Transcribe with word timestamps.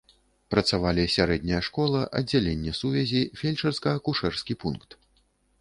Працавалі 0.53 1.03
сярэдняя 1.15 1.59
школа, 1.67 2.01
аддзяленне 2.21 2.73
сувязі, 2.81 3.21
фельчарска-акушэрскі 3.43 4.53
пункт. 4.65 4.99